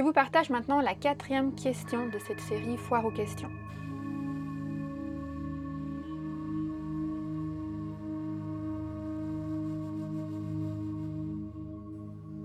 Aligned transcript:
Je 0.00 0.02
vous 0.02 0.14
partage 0.14 0.48
maintenant 0.48 0.80
la 0.80 0.94
quatrième 0.94 1.54
question 1.54 2.08
de 2.08 2.18
cette 2.18 2.40
série 2.40 2.78
Foire 2.78 3.04
aux 3.04 3.10
questions. 3.10 3.50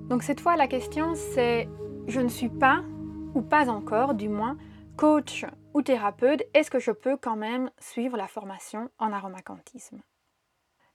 Donc 0.09 0.21
cette 0.23 0.41
fois, 0.41 0.57
la 0.57 0.67
question 0.67 1.15
c'est 1.15 1.69
je 2.09 2.19
ne 2.19 2.27
suis 2.27 2.49
pas, 2.49 2.83
ou 3.35 3.41
pas 3.41 3.69
encore 3.69 4.15
du 4.15 4.27
moins, 4.27 4.57
coach 4.97 5.45
ou 5.73 5.81
thérapeute, 5.81 6.43
est-ce 6.53 6.69
que 6.69 6.79
je 6.79 6.91
peux 6.91 7.15
quand 7.15 7.37
même 7.37 7.71
suivre 7.79 8.17
la 8.17 8.27
formation 8.27 8.89
en 8.99 9.13
aromacantisme? 9.13 10.01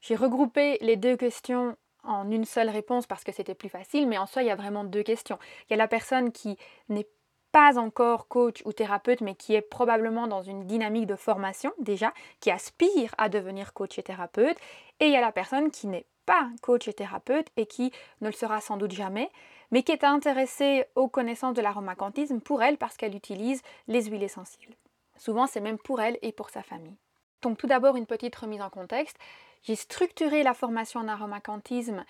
J'ai 0.03 0.15
regroupé 0.15 0.77
les 0.83 0.99
deux 0.99 1.17
questions 1.17 1.75
en 2.05 2.31
une 2.31 2.45
seule 2.45 2.69
réponse 2.69 3.07
parce 3.07 3.25
que 3.25 3.33
c'était 3.33 3.55
plus 3.55 3.69
facile, 3.69 4.07
mais 4.09 4.19
en 4.19 4.27
soi, 4.27 4.43
il 4.43 4.49
y 4.49 4.51
a 4.51 4.57
vraiment 4.57 4.85
deux 4.85 5.03
questions. 5.03 5.39
Il 5.69 5.73
y 5.73 5.75
a 5.75 5.77
la 5.77 5.89
personne 5.89 6.33
qui 6.33 6.57
n'est 6.89 7.09
pas 7.53 7.79
encore 7.79 8.29
coach 8.29 8.63
ou 8.65 8.73
thérapeute, 8.73 9.21
mais 9.21 9.35
qui 9.35 9.55
est 9.55 9.63
probablement 9.63 10.27
dans 10.27 10.43
une 10.43 10.67
dynamique 10.67 11.07
de 11.07 11.17
formation 11.17 11.73
déjà, 11.79 12.13
qui 12.41 12.51
aspire 12.51 13.15
à 13.19 13.29
devenir 13.29 13.73
coach 13.73 13.99
et 13.99 14.03
thérapeute, 14.03 14.57
et 15.01 15.07
il 15.07 15.13
y 15.13 15.17
a 15.17 15.21
la 15.21 15.33
personne 15.33 15.71
qui 15.71 15.87
n'est 15.87 16.07
pas 16.27 16.49
coach 16.63 16.87
et 16.87 16.93
thérapeute 16.93 17.49
et 17.57 17.67
qui 17.67 17.93
ne 18.21 18.29
le 18.29 18.35
sera 18.35 18.61
sans 18.61 18.77
doute 18.77 18.93
jamais, 18.93 19.31
mais 19.71 19.83
qui 19.83 19.93
est 19.93 20.05
intéressée 20.05 20.85
aux 20.95 21.09
connaissances 21.09 21.55
de 21.55 21.63
l'aromacantisme 21.63 22.41
pour 22.41 22.63
elle 22.63 22.79
parce 22.79 22.97
qu'elle 22.97 23.17
utilise 23.17 23.63
les 23.89 24.05
huiles 24.05 24.23
essentielles. 24.23 24.77
Souvent, 25.17 25.47
c'est 25.47 25.61
même 25.61 25.79
pour 25.79 26.01
elle 26.01 26.19
et 26.23 26.33
pour 26.33 26.51
sa 26.51 26.63
famille. 26.63 26.97
Donc 27.43 27.59
tout 27.59 27.67
d'abord, 27.67 27.97
une 27.97 28.07
petite 28.07 28.37
remise 28.37 28.61
en 28.61 28.71
contexte. 28.71 29.17
J'ai 29.63 29.77
structuré 29.77 30.43
la 30.43 30.55
formation 30.55 31.01
en 31.01 31.09
aromacantisme 31.09 32.05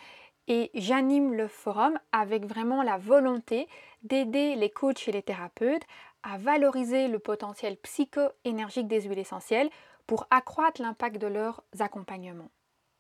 et 0.46 0.70
j'anime 0.74 1.34
le 1.34 1.48
forum 1.48 1.98
avec 2.12 2.44
vraiment 2.44 2.82
la 2.82 2.98
volonté 2.98 3.68
d'aider 4.02 4.56
les 4.56 4.70
coachs 4.70 5.09
et 5.09 5.12
les 5.12 5.22
thérapeutes 5.22 5.84
à 6.22 6.38
valoriser 6.38 7.09
le 7.09 7.18
potentiel 7.18 7.76
psycho-énergique 7.76 8.88
des 8.88 9.02
huiles 9.02 9.18
essentielles 9.18 9.70
pour 10.06 10.26
accroître 10.30 10.82
l'impact 10.82 11.18
de 11.18 11.26
leurs 11.26 11.62
accompagnements. 11.78 12.50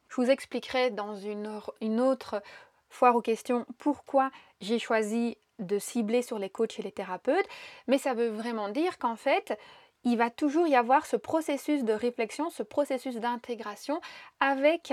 Je 0.08 0.16
vous 0.16 0.30
expliquerai 0.30 0.90
dans 0.90 1.14
une, 1.16 1.60
une 1.80 2.00
autre 2.00 2.42
foire 2.88 3.14
aux 3.14 3.22
questions 3.22 3.66
pourquoi 3.78 4.30
j'ai 4.60 4.78
choisi 4.78 5.36
de 5.58 5.78
cibler 5.78 6.22
sur 6.22 6.38
les 6.38 6.50
coachs 6.50 6.78
et 6.78 6.82
les 6.82 6.92
thérapeutes, 6.92 7.46
mais 7.86 7.98
ça 7.98 8.14
veut 8.14 8.28
vraiment 8.28 8.68
dire 8.68 8.98
qu'en 8.98 9.16
fait, 9.16 9.58
il 10.04 10.16
va 10.16 10.30
toujours 10.30 10.66
y 10.66 10.74
avoir 10.74 11.06
ce 11.06 11.16
processus 11.16 11.84
de 11.84 11.92
réflexion, 11.92 12.50
ce 12.50 12.62
processus 12.62 13.16
d'intégration 13.16 14.00
avec 14.40 14.92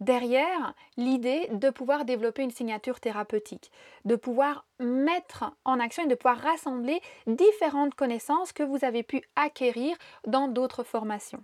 derrière 0.00 0.74
l'idée 0.96 1.48
de 1.52 1.70
pouvoir 1.70 2.04
développer 2.04 2.42
une 2.42 2.50
signature 2.50 3.00
thérapeutique, 3.00 3.70
de 4.04 4.16
pouvoir 4.16 4.66
mettre 4.80 5.52
en 5.64 5.80
action 5.80 6.04
et 6.04 6.08
de 6.08 6.14
pouvoir 6.14 6.38
rassembler 6.38 7.00
différentes 7.26 7.94
connaissances 7.94 8.52
que 8.52 8.62
vous 8.62 8.84
avez 8.84 9.02
pu 9.02 9.22
acquérir 9.36 9.96
dans 10.26 10.48
d'autres 10.48 10.84
formations. 10.84 11.42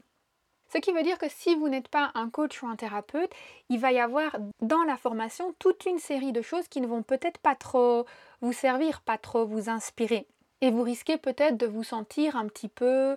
Ce 0.72 0.78
qui 0.78 0.92
veut 0.92 1.02
dire 1.02 1.18
que 1.18 1.28
si 1.28 1.56
vous 1.56 1.68
n'êtes 1.68 1.88
pas 1.88 2.12
un 2.14 2.30
coach 2.30 2.62
ou 2.62 2.66
un 2.68 2.76
thérapeute, 2.76 3.32
il 3.70 3.80
va 3.80 3.90
y 3.90 3.98
avoir 3.98 4.36
dans 4.60 4.84
la 4.84 4.96
formation 4.96 5.52
toute 5.58 5.84
une 5.84 5.98
série 5.98 6.32
de 6.32 6.42
choses 6.42 6.68
qui 6.68 6.80
ne 6.80 6.86
vont 6.86 7.02
peut-être 7.02 7.38
pas 7.38 7.56
trop 7.56 8.06
vous 8.40 8.52
servir, 8.52 9.00
pas 9.00 9.18
trop 9.18 9.44
vous 9.46 9.68
inspirer. 9.68 10.28
Et 10.60 10.70
vous 10.70 10.82
risquez 10.82 11.16
peut-être 11.16 11.56
de 11.56 11.66
vous 11.66 11.84
sentir 11.84 12.36
un 12.36 12.46
petit 12.46 12.68
peu 12.68 13.16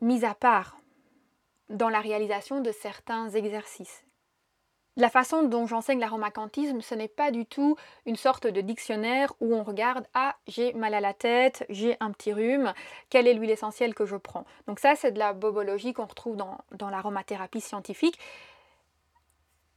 mis 0.00 0.24
à 0.24 0.34
part 0.34 0.76
dans 1.68 1.88
la 1.88 2.00
réalisation 2.00 2.60
de 2.60 2.72
certains 2.72 3.28
exercices. 3.30 4.04
La 4.96 5.10
façon 5.10 5.44
dont 5.44 5.64
j'enseigne 5.64 6.00
l'aromacantisme, 6.00 6.80
ce 6.80 6.94
n'est 6.96 7.06
pas 7.06 7.30
du 7.30 7.46
tout 7.46 7.76
une 8.04 8.16
sorte 8.16 8.48
de 8.48 8.60
dictionnaire 8.60 9.32
où 9.40 9.54
on 9.54 9.62
regarde 9.62 10.04
Ah, 10.12 10.34
j'ai 10.48 10.72
mal 10.72 10.92
à 10.92 11.00
la 11.00 11.14
tête, 11.14 11.64
j'ai 11.68 11.96
un 12.00 12.10
petit 12.10 12.32
rhume, 12.32 12.72
quelle 13.08 13.28
est 13.28 13.34
l'huile 13.34 13.50
essentielle 13.50 13.94
que 13.94 14.06
je 14.06 14.16
prends? 14.16 14.44
Donc, 14.66 14.80
ça, 14.80 14.96
c'est 14.96 15.12
de 15.12 15.20
la 15.20 15.34
bobologie 15.34 15.92
qu'on 15.92 16.06
retrouve 16.06 16.36
dans, 16.36 16.58
dans 16.72 16.90
l'aromathérapie 16.90 17.60
scientifique. 17.60 18.18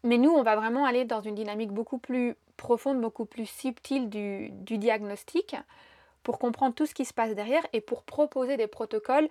Mais 0.04 0.18
nous, 0.18 0.32
on 0.32 0.42
va 0.42 0.56
vraiment 0.56 0.86
aller 0.86 1.06
dans 1.06 1.22
une 1.22 1.36
dynamique 1.36 1.72
beaucoup 1.72 2.00
plus 2.00 2.36
profonde, 2.58 3.00
beaucoup 3.00 3.26
plus 3.26 3.46
subtile 3.46 4.10
du, 4.10 4.50
du 4.50 4.80
diagnostic 4.80 5.56
pour 6.24 6.40
comprendre 6.40 6.76
tout 6.76 6.86
ce 6.86 6.94
qui 6.94 7.06
se 7.06 7.14
passe 7.14 7.36
derrière 7.36 7.66
et 7.74 7.82
pour 7.82 8.04
proposer 8.04 8.58
des 8.58 8.68
protocoles 8.68 9.30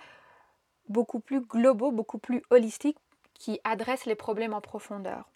beaucoup 0.89 1.21
plus 1.21 1.41
globaux, 1.41 1.93
beaucoup 1.93 2.19
plus 2.19 2.43
holistiques 2.51 2.99
qui 3.35 3.61
adressent 3.65 4.07
les 4.07 4.15
problèmes 4.15 4.55
en 4.55 4.61
profondeur. 4.61 5.29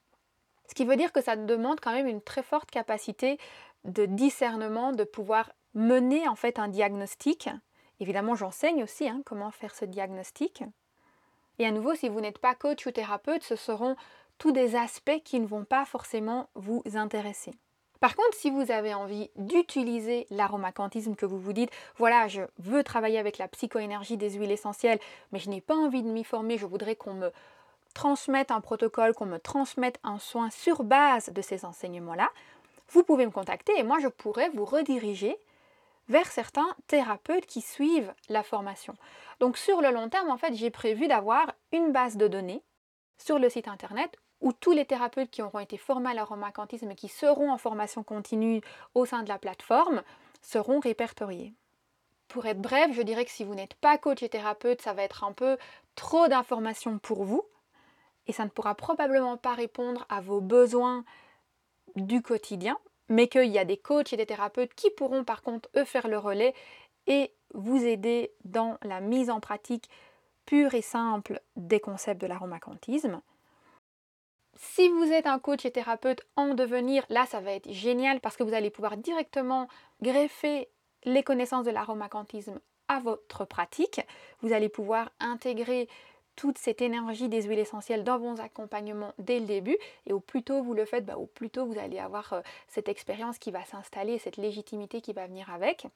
Ce 0.69 0.75
qui 0.75 0.85
veut 0.85 0.97
dire 0.97 1.13
que 1.13 1.23
ça 1.23 1.37
demande 1.37 1.81
quand 1.81 1.93
même 1.93 2.07
une 2.07 2.23
très 2.23 2.43
forte 2.43 2.71
capacité 2.71 3.39
de 3.85 4.07
discernement, 4.07 4.93
de 4.93 5.05
pouvoir 5.05 5.53
mener 5.75 6.27
en 6.29 6.37
fait 6.37 6.59
un 6.59 6.69
diagnostic. 6.69 7.49
Évidemment, 8.01 8.35
j'enseigne 8.35 8.83
aussi 8.83 9.09
hein, 9.09 9.23
comment 9.25 9.51
faire 9.51 9.75
ce 9.75 9.85
diagnostic. 9.85 10.65
Et 11.59 11.67
à 11.67 11.71
nouveau, 11.71 11.95
si 11.95 12.09
vous 12.09 12.21
n'êtes 12.21 12.39
pas 12.39 12.55
coach 12.55 12.87
ou 12.87 12.91
thérapeute, 12.91 13.45
ce 13.45 13.57
seront 13.57 13.97
tous 14.39 14.53
des 14.53 14.75
aspects 14.75 15.23
qui 15.25 15.39
ne 15.39 15.47
vont 15.47 15.65
pas 15.65 15.85
forcément 15.85 16.49
vous 16.55 16.83
intéresser. 16.95 17.55
Par 18.01 18.17
contre, 18.17 18.35
si 18.35 18.51
vous 18.51 18.71
avez 18.71 18.93
envie 18.93 19.31
d'utiliser 19.37 20.27
l'aromacantisme, 20.31 21.15
que 21.15 21.27
vous 21.27 21.39
vous 21.39 21.53
dites, 21.53 21.71
voilà, 21.97 22.29
je 22.29 22.43
veux 22.59 22.83
travailler 22.83 23.19
avec 23.19 23.39
la 23.39 23.49
psychoénergie 23.49 24.17
des 24.17 24.31
huiles 24.31 24.51
essentielles, 24.51 24.99
mais 25.33 25.39
je 25.39 25.49
n'ai 25.49 25.61
pas 25.61 25.75
envie 25.75 26.03
de 26.03 26.09
m'y 26.09 26.25
former, 26.25 26.59
je 26.59 26.67
voudrais 26.67 26.97
qu'on 26.97 27.15
me 27.15 27.31
transmettre 27.95 28.53
un 28.53 28.61
protocole, 28.61 29.15
qu'on 29.15 29.27
me 29.27 29.39
transmette 29.39 29.99
un 30.03 30.19
soin 30.19 30.51
sur 30.51 30.83
base 30.83 31.31
de 31.31 31.41
ces 31.41 31.65
enseignements-là, 31.65 32.29
vous 32.91 33.03
pouvez 33.03 33.25
me 33.25 33.31
contacter 33.31 33.73
et 33.79 33.83
moi 33.83 33.99
je 34.01 34.09
pourrais 34.09 34.51
vous 34.51 34.65
rediriger 34.65 35.39
vers 36.09 36.27
certains 36.27 36.77
thérapeutes 36.87 37.47
qui 37.47 37.61
suivent 37.61 38.13
la 38.29 38.43
formation. 38.43 38.95
Donc 39.41 39.57
sur 39.57 39.81
le 39.81 39.91
long 39.91 40.09
terme, 40.09 40.31
en 40.31 40.37
fait, 40.37 40.55
j'ai 40.55 40.71
prévu 40.71 41.09
d'avoir 41.09 41.53
une 41.73 41.93
base 41.93 42.17
de 42.17 42.29
données 42.29 42.63
sur 43.17 43.39
le 43.39 43.49
site 43.49 43.69
internet 43.69 44.17
où 44.41 44.53
tous 44.53 44.73
les 44.73 44.85
thérapeutes 44.85 45.31
qui 45.31 45.43
auront 45.43 45.61
été 45.61 45.77
formés 45.77 46.11
à 46.11 46.15
l'aromacantisme 46.15 46.91
et 46.91 46.95
qui 46.95 47.09
seront 47.09 47.51
en 47.51 47.59
formation 47.59 48.03
continue 48.03 48.61
au 48.95 49.07
sein 49.07 49.23
de 49.23 49.29
la 49.29 49.39
plateforme 49.39 50.03
seront 50.43 50.81
répertoriés. 50.81 51.55
Pour 52.29 52.47
être 52.47 52.61
bref, 52.61 52.91
je 52.93 53.03
dirais 53.03 53.25
que 53.25 53.31
si 53.31 53.45
vous 53.45 53.55
n'êtes 53.55 53.75
pas 53.75 53.97
coach 53.99 54.23
et 54.23 54.29
thérapeute, 54.29 54.83
ça 54.83 54.93
va 54.93 55.03
être 55.03 55.25
un 55.25 55.33
peu 55.33 55.57
trop 55.95 56.29
d'informations 56.29 56.99
pour 56.99 57.25
vous 57.25 57.45
et 58.27 58.33
ça 58.33 58.45
ne 58.45 58.51
pourra 58.51 58.75
probablement 58.75 59.37
pas 59.37 59.55
répondre 59.55 60.07
à 60.09 60.21
vos 60.21 60.41
besoins 60.41 61.05
du 61.97 62.23
quotidien, 62.23 62.79
mais 63.09 63.29
qu'il 63.29 63.51
y 63.51 63.59
a 63.59 63.65
des 63.65 63.77
coachs 63.77 64.13
et 64.13 64.17
des 64.17 64.27
thérapeutes 64.27 64.75
qui 64.75 64.91
pourront 64.91 65.25
par 65.25 65.43
contre 65.43 65.69
eux 65.77 65.85
faire 65.85 66.09
le 66.09 66.19
relais 66.19 66.55
et 67.07 67.33
vous 67.53 67.85
aider 67.85 68.33
dans 68.45 68.79
la 68.83 69.01
mise 69.01 69.31
en 69.31 69.41
pratique 69.41 69.89
pure 70.47 70.75
et 70.75 70.83
simple 70.83 71.41
des 71.57 71.81
concepts 71.81 72.21
de 72.21 72.27
l'aromacantisme. 72.27 73.21
Si 74.73 74.89
vous 74.89 75.13
êtes 75.13 75.27
un 75.27 75.39
coach 75.39 75.65
et 75.67 75.71
thérapeute 75.71 76.23
en 76.37 76.55
devenir, 76.55 77.05
là 77.09 77.27
ça 77.27 77.41
va 77.41 77.53
être 77.53 77.71
génial 77.71 78.21
parce 78.21 78.37
que 78.37 78.43
vous 78.43 78.55
allez 78.55 78.71
pouvoir 78.71 78.97
directement 78.97 79.69
greffer 80.03 80.69
les 81.05 81.23
connaissances 81.23 81.65
de 81.65 81.71
l'aromacantisme 81.71 82.59
à 82.89 82.99
votre 82.99 83.45
pratique. 83.45 84.01
Vous 84.41 84.53
allez 84.53 84.69
pouvoir 84.69 85.11
intégrer 85.21 85.89
toute 86.35 86.59
cette 86.59 86.83
énergie 86.83 87.29
des 87.29 87.43
huiles 87.43 87.61
essentielles 87.61 88.05
dans 88.05 88.19
vos 88.19 88.41
accompagnements 88.41 89.13
dès 89.19 89.39
le 89.39 89.47
début. 89.47 89.77
Et 90.07 90.13
au 90.13 90.21
plus 90.21 90.43
tôt 90.43 90.63
vous 90.63 90.75
le 90.75 90.87
faites, 90.87 91.05
bah, 91.05 91.19
au 91.19 91.27
plus 91.27 91.51
tôt 91.51 91.67
vous 91.67 91.79
allez 91.79 91.99
avoir 91.99 92.33
euh, 92.33 92.41
cette 92.67 92.89
expérience 92.89 93.39
qui 93.39 93.53
va 93.53 93.65
s'installer, 93.65 94.19
cette 94.19 94.39
légitimité 94.39 95.01
qui 95.01 95.13
va 95.13 95.27
venir 95.27 95.53
avec. 95.53 95.87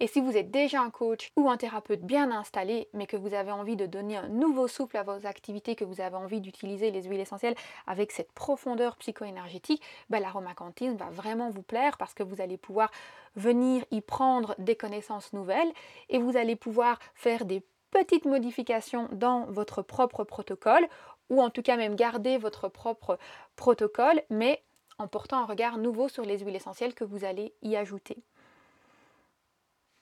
Et 0.00 0.08
si 0.08 0.20
vous 0.20 0.36
êtes 0.36 0.50
déjà 0.50 0.80
un 0.80 0.90
coach 0.90 1.30
ou 1.36 1.48
un 1.48 1.56
thérapeute 1.56 2.02
bien 2.02 2.32
installé, 2.32 2.88
mais 2.92 3.06
que 3.06 3.16
vous 3.16 3.34
avez 3.34 3.52
envie 3.52 3.76
de 3.76 3.86
donner 3.86 4.16
un 4.16 4.28
nouveau 4.28 4.66
souffle 4.66 4.96
à 4.96 5.04
vos 5.04 5.26
activités, 5.26 5.76
que 5.76 5.84
vous 5.84 6.00
avez 6.00 6.16
envie 6.16 6.40
d'utiliser 6.40 6.90
les 6.90 7.04
huiles 7.04 7.20
essentielles 7.20 7.54
avec 7.86 8.10
cette 8.10 8.32
profondeur 8.32 8.96
psycho-énergétique, 8.96 9.82
bah, 10.10 10.18
l'aromacantisme 10.18 10.96
va 10.96 11.10
vraiment 11.10 11.50
vous 11.50 11.62
plaire 11.62 11.98
parce 11.98 12.14
que 12.14 12.24
vous 12.24 12.40
allez 12.40 12.56
pouvoir 12.56 12.90
venir 13.36 13.84
y 13.92 14.00
prendre 14.00 14.56
des 14.58 14.74
connaissances 14.74 15.32
nouvelles 15.32 15.72
et 16.08 16.18
vous 16.18 16.36
allez 16.36 16.56
pouvoir 16.56 16.98
faire 17.14 17.44
des 17.44 17.62
petites 17.92 18.24
modifications 18.24 19.08
dans 19.12 19.44
votre 19.46 19.82
propre 19.82 20.24
protocole, 20.24 20.88
ou 21.30 21.40
en 21.40 21.50
tout 21.50 21.62
cas 21.62 21.76
même 21.76 21.94
garder 21.94 22.38
votre 22.38 22.68
propre 22.68 23.18
protocole, 23.54 24.22
mais 24.30 24.62
en 24.98 25.06
portant 25.06 25.38
un 25.38 25.46
regard 25.46 25.78
nouveau 25.78 26.08
sur 26.08 26.24
les 26.24 26.38
huiles 26.40 26.56
essentielles 26.56 26.94
que 26.94 27.04
vous 27.04 27.24
allez 27.24 27.54
y 27.62 27.76
ajouter. 27.76 28.22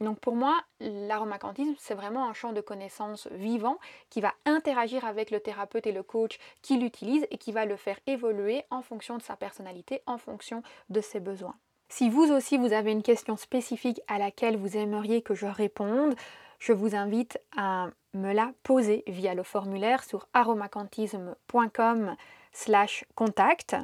Donc 0.00 0.18
pour 0.18 0.34
moi, 0.34 0.58
l'aromacantisme, 0.80 1.74
c'est 1.78 1.94
vraiment 1.94 2.28
un 2.28 2.32
champ 2.32 2.52
de 2.52 2.62
connaissances 2.62 3.28
vivant 3.32 3.78
qui 4.08 4.20
va 4.20 4.34
interagir 4.46 5.04
avec 5.04 5.30
le 5.30 5.40
thérapeute 5.40 5.86
et 5.86 5.92
le 5.92 6.02
coach 6.02 6.38
qui 6.62 6.78
l'utilise 6.78 7.26
et 7.30 7.36
qui 7.36 7.52
va 7.52 7.66
le 7.66 7.76
faire 7.76 7.98
évoluer 8.06 8.64
en 8.70 8.80
fonction 8.80 9.18
de 9.18 9.22
sa 9.22 9.36
personnalité, 9.36 10.00
en 10.06 10.16
fonction 10.16 10.62
de 10.88 11.00
ses 11.00 11.20
besoins. 11.20 11.54
Si 11.90 12.08
vous 12.08 12.30
aussi 12.30 12.56
vous 12.56 12.72
avez 12.72 12.92
une 12.92 13.02
question 13.02 13.36
spécifique 13.36 14.00
à 14.06 14.18
laquelle 14.18 14.56
vous 14.56 14.76
aimeriez 14.76 15.22
que 15.22 15.34
je 15.34 15.46
réponde, 15.46 16.14
je 16.58 16.72
vous 16.72 16.94
invite 16.94 17.38
à 17.56 17.88
me 18.14 18.32
la 18.32 18.52
poser 18.62 19.02
via 19.06 19.34
le 19.34 19.42
formulaire 19.42 20.04
sur 20.04 20.28
aromacantisme.com 20.32 22.16
slash 22.52 23.04
contact 23.14 23.76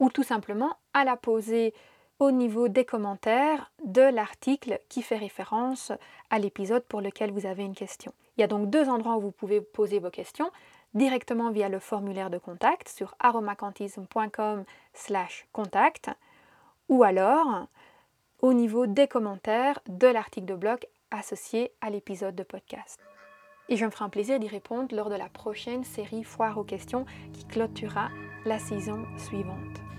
ou 0.00 0.10
tout 0.10 0.22
simplement 0.22 0.76
à 0.94 1.04
la 1.04 1.16
poser 1.16 1.74
au 2.18 2.30
niveau 2.30 2.68
des 2.68 2.84
commentaires 2.84 3.72
de 3.84 4.02
l'article 4.02 4.80
qui 4.88 5.02
fait 5.02 5.16
référence 5.16 5.92
à 6.30 6.38
l'épisode 6.38 6.84
pour 6.84 7.00
lequel 7.00 7.32
vous 7.32 7.46
avez 7.46 7.64
une 7.64 7.74
question. 7.74 8.12
Il 8.36 8.40
y 8.40 8.44
a 8.44 8.48
donc 8.48 8.70
deux 8.70 8.88
endroits 8.88 9.16
où 9.16 9.20
vous 9.20 9.32
pouvez 9.32 9.60
poser 9.60 9.98
vos 9.98 10.10
questions 10.10 10.50
directement 10.94 11.50
via 11.50 11.68
le 11.68 11.80
formulaire 11.80 12.30
de 12.30 12.38
contact 12.38 12.88
sur 12.88 13.16
aromacantisme.com/contact 13.18 16.10
ou 16.88 17.02
alors 17.02 17.66
au 18.40 18.52
niveau 18.52 18.86
des 18.86 19.08
commentaires 19.08 19.80
de 19.88 20.06
l'article 20.06 20.46
de 20.46 20.54
blog 20.54 20.86
associé 21.10 21.72
à 21.80 21.90
l'épisode 21.90 22.34
de 22.34 22.42
podcast. 22.42 23.00
Et 23.68 23.76
je 23.76 23.84
me 23.84 23.90
ferai 23.90 24.04
un 24.04 24.10
plaisir 24.10 24.38
d'y 24.38 24.48
répondre 24.48 24.94
lors 24.94 25.08
de 25.08 25.14
la 25.14 25.28
prochaine 25.28 25.84
série 25.84 26.22
Foire 26.22 26.58
aux 26.58 26.64
questions 26.64 27.06
qui 27.32 27.46
clôturera 27.46 28.10
la 28.44 28.58
saison 28.58 29.06
suivante. 29.16 29.93